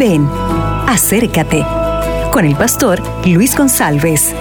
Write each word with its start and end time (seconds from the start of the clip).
Ven, 0.00 0.26
acércate 0.86 1.62
con 2.32 2.46
el 2.46 2.56
pastor 2.56 3.02
Luis 3.26 3.54
González. 3.54 4.34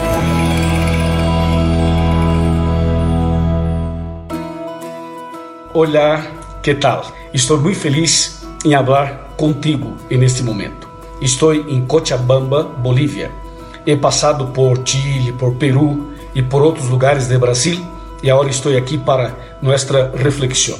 Hola, 5.73 6.25
¿qué 6.63 6.75
tal? 6.75 7.01
Estoy 7.33 7.59
muy 7.59 7.75
feliz 7.75 8.41
en 8.63 8.73
hablar 8.73 9.35
contigo 9.37 9.97
en 10.09 10.23
este 10.23 10.43
momento. 10.43 10.87
Estoy 11.21 11.65
en 11.67 11.85
Cochabamba, 11.87 12.61
Bolivia. 12.81 13.29
He 13.85 13.97
pasado 13.97 14.53
por 14.53 14.85
Chile, 14.85 15.33
por 15.33 15.57
Perú 15.57 16.13
y 16.33 16.41
por 16.41 16.63
otros 16.63 16.89
lugares 16.89 17.27
de 17.27 17.35
Brasil 17.35 17.83
y 18.21 18.29
ahora 18.29 18.49
estoy 18.49 18.77
aquí 18.77 18.97
para 18.97 19.57
nuestra 19.61 20.09
reflexión. 20.11 20.79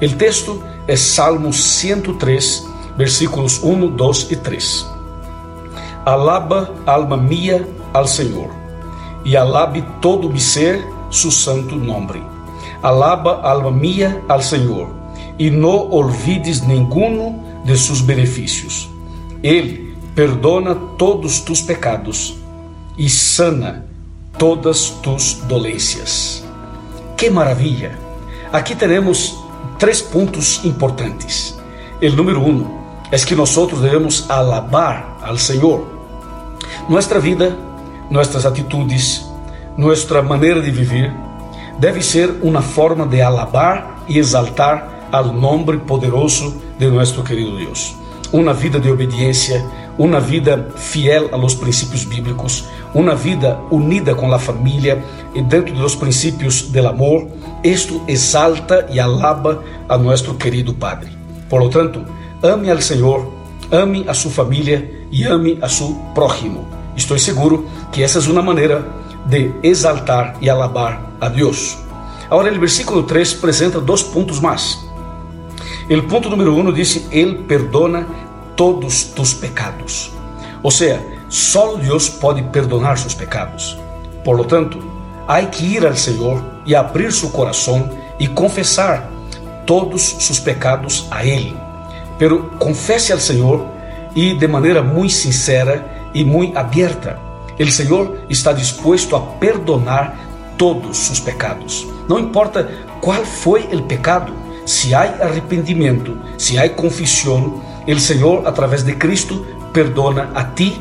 El 0.00 0.16
texto 0.16 0.62
es 0.86 1.00
Salmo 1.00 1.52
103, 1.52 2.69
versículos 3.00 3.62
1, 3.62 3.96
2 3.96 4.30
e 4.30 4.36
3. 4.36 4.86
Alaba, 6.04 6.74
alma 6.84 7.16
mía, 7.16 7.66
al 7.94 8.06
Senhor, 8.06 8.50
e 9.24 9.38
alabe 9.38 9.82
todo 10.02 10.28
mi 10.28 10.38
ser 10.38 10.84
su 11.08 11.30
santo 11.30 11.76
nome. 11.76 12.22
Alaba, 12.82 13.40
alma 13.40 13.70
mía, 13.70 14.22
al 14.28 14.42
Senhor, 14.42 14.88
e 15.38 15.50
no 15.50 15.88
olvides 15.90 16.62
ninguno 16.66 17.42
de 17.64 17.74
sus 17.74 18.02
benefícios. 18.02 18.90
Ele 19.42 19.94
perdona 20.14 20.74
todos 20.98 21.40
tus 21.40 21.62
pecados 21.62 22.36
e 22.98 23.08
sana 23.08 23.86
todas 24.36 24.90
tus 25.02 25.40
dolências. 25.48 26.44
Que 27.16 27.30
maravilha! 27.30 27.98
Aqui 28.52 28.74
teremos 28.74 29.34
três 29.78 30.02
pontos 30.02 30.62
importantes. 30.64 31.58
O 32.02 32.10
número 32.16 32.40
um 32.40 32.79
es 33.10 33.24
que 33.24 33.34
nosotros 33.34 33.82
debemos 33.82 34.28
alabar 34.30 35.16
al 35.22 35.38
Señor. 35.38 35.84
Nuestra 36.88 37.18
vida, 37.18 37.56
nuestras 38.08 38.44
atitudes, 38.44 39.26
nuestra 39.76 40.22
manera 40.22 40.60
de 40.60 40.70
vivir 40.70 41.12
deve 41.78 42.02
ser 42.02 42.38
uma 42.42 42.62
forma 42.62 43.06
de 43.06 43.22
alabar 43.22 44.04
e 44.08 44.18
exaltar 44.18 45.08
al 45.10 45.32
nome 45.32 45.78
poderoso 45.78 46.54
de 46.78 46.86
nosso 46.88 47.22
querido 47.24 47.56
Deus. 47.56 47.96
Uma 48.32 48.52
vida 48.52 48.78
de 48.78 48.90
obediência, 48.90 49.64
uma 49.98 50.20
vida 50.20 50.68
fiel 50.76 51.30
a 51.32 51.38
princípios 51.56 52.04
bíblicos, 52.04 52.64
uma 52.94 53.14
vida 53.16 53.58
unida 53.70 54.14
com 54.14 54.32
a 54.32 54.38
família 54.38 55.02
e 55.34 55.42
dentro 55.42 55.74
dos 55.74 55.96
princípios 55.96 56.70
del 56.70 56.86
amor. 56.86 57.26
Isto 57.64 58.00
exalta 58.06 58.86
e 58.90 59.00
alaba 59.00 59.62
a 59.88 59.98
nosso 59.98 60.34
querido 60.34 60.72
Padre. 60.74 61.10
Por 61.48 61.60
lo 61.60 61.68
tanto, 61.68 62.04
ame 62.42 62.70
al 62.70 62.82
Senhor, 62.82 63.30
ame 63.70 64.04
a 64.08 64.14
sua 64.14 64.30
família 64.30 65.06
e 65.10 65.24
ame 65.24 65.58
a 65.60 65.68
seu 65.68 65.94
prójimo. 66.14 66.66
Estou 66.96 67.18
seguro 67.18 67.68
que 67.92 68.02
essa 68.02 68.18
é 68.18 68.32
uma 68.32 68.42
maneira 68.42 68.86
de 69.26 69.52
exaltar 69.62 70.36
e 70.40 70.48
alabar 70.48 71.02
a 71.20 71.28
Deus. 71.28 71.78
Agora, 72.30 72.52
o 72.52 72.60
versículo 72.60 73.02
3 73.02 73.34
apresenta 73.34 73.80
dois 73.80 74.02
pontos 74.02 74.40
mais. 74.40 74.78
O 75.90 76.02
ponto 76.08 76.30
número 76.30 76.54
1 76.56 76.72
diz: 76.72 77.06
Ele 77.10 77.42
perdona 77.42 78.06
todos 78.56 79.04
tus 79.04 79.34
pecados. 79.34 80.12
Ou 80.62 80.70
seja, 80.70 81.02
só 81.28 81.76
Deus 81.76 82.08
pode 82.08 82.42
perdonar 82.44 82.98
seus 82.98 83.14
pecados. 83.14 83.76
Por 84.24 84.36
lo 84.36 84.44
tanto, 84.44 84.78
há 85.26 85.42
que 85.42 85.64
ir 85.64 85.86
ao 85.86 85.96
Senhor 85.96 86.42
e 86.64 86.74
abrir 86.74 87.12
seu 87.12 87.30
coração 87.30 87.90
e 88.18 88.28
confessar 88.28 89.10
todos 89.66 90.02
seus 90.02 90.38
pecados 90.38 91.06
a 91.10 91.24
Ele 91.24 91.56
pero 92.20 92.50
confesse 92.58 93.14
ao 93.14 93.18
Senhor 93.18 93.66
e 94.14 94.34
de 94.34 94.46
maneira 94.46 94.82
muito 94.82 95.14
sincera 95.14 96.10
e 96.12 96.22
muito 96.22 96.56
aberta. 96.58 97.18
O 97.58 97.66
Senhor 97.70 98.18
está 98.28 98.52
disposto 98.52 99.16
a 99.16 99.20
perdonar 99.20 100.18
todos 100.58 101.08
os 101.08 101.18
pecados. 101.18 101.86
Não 102.06 102.18
importa 102.18 102.70
qual 103.00 103.24
foi 103.24 103.62
o 103.72 103.82
pecado, 103.82 104.34
se 104.66 104.94
há 104.94 105.00
arrependimento, 105.22 106.18
se 106.36 106.58
há 106.58 106.68
confissão, 106.68 107.62
o 107.88 107.98
Senhor, 107.98 108.46
através 108.46 108.82
de 108.82 108.94
Cristo, 108.94 109.46
perdona 109.72 110.30
a 110.34 110.44
ti 110.44 110.78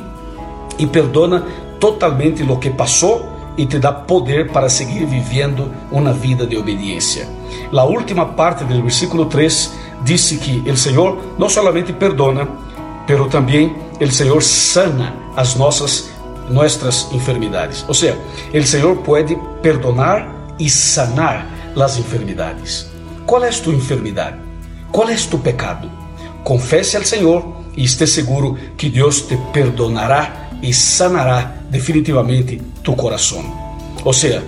e 0.78 0.86
perdona 0.86 1.46
totalmente 1.80 2.44
o 2.44 2.58
que 2.58 2.70
passou 2.70 3.39
e 3.58 3.66
te 3.66 3.80
dá 3.80 3.92
poder 3.92 4.52
para 4.52 4.70
seguir 4.70 5.06
vivendo 5.06 5.72
uma 5.92 6.14
vida 6.14 6.46
de 6.46 6.58
obediência. 6.58 7.28
A 7.72 7.84
última 7.84 8.26
parte 8.26 8.64
do 8.64 8.82
versículo 8.82 9.26
3 9.26 9.72
disse 10.04 10.38
que 10.38 10.70
o 10.70 10.78
Senhor 10.78 11.36
não 11.38 11.50
somente 11.50 11.92
perdona, 11.94 12.48
pero 13.06 13.28
também 13.28 13.76
o 14.00 14.12
Senhor 14.12 14.42
sana 14.42 15.14
as 15.36 15.56
nossas 15.56 16.10
nossas 16.50 17.08
enfermidades. 17.12 17.86
Ou 17.88 17.94
seja, 17.94 18.18
o 18.54 18.64
Senhor 18.64 18.98
pode 18.98 19.38
perdonar 19.62 20.28
e 20.58 20.70
sanar 20.70 21.48
as 21.80 21.98
enfermidades. 21.98 22.90
Qual 23.26 23.44
é 23.44 23.50
tu 23.50 23.72
enfermidade? 23.72 24.38
Qual 24.92 25.08
é 25.08 25.16
tu 25.16 25.38
pecado? 25.38 25.90
Confesse 26.44 26.98
ao 26.98 27.04
Senhor 27.04 27.56
e 27.78 27.84
esteja 27.84 28.14
seguro 28.14 28.58
que 28.76 28.90
Deus 28.90 29.22
te 29.22 29.38
perdonará 29.54 30.50
e 30.62 30.74
sanará 30.74 31.54
definitivamente 31.70 32.62
tu 32.84 32.96
coração. 32.96 33.44
Ou 34.04 34.14
seja, 34.14 34.44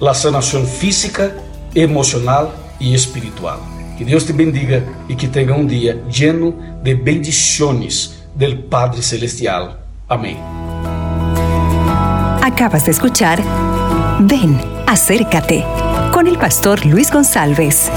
a 0.00 0.14
sanação 0.14 0.64
física, 0.64 1.36
emocional 1.74 2.54
e 2.80 2.94
espiritual. 2.94 3.60
Que 3.96 4.04
Deus 4.04 4.24
te 4.24 4.32
bendiga 4.32 4.86
e 5.08 5.14
que 5.14 5.26
tenha 5.26 5.54
um 5.54 5.66
dia 5.66 6.02
lleno 6.10 6.54
de 6.82 6.94
bendições 6.94 8.14
del 8.34 8.58
Padre 8.58 9.02
Celestial. 9.02 9.78
Amém. 10.08 10.36
Acabas 12.42 12.84
de 12.84 12.90
escuchar 12.90 13.38
Ven, 14.20 14.58
acércate 14.86 15.64
con 16.12 16.26
el 16.26 16.38
pastor 16.38 16.84
Luis 16.84 17.10
González. 17.10 17.90